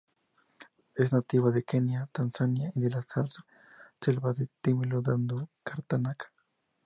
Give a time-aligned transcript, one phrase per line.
[0.95, 3.05] Es nativa de Kenia, Tanzania y de las
[3.99, 6.33] selvas de Tamil Nadu y Karnataka.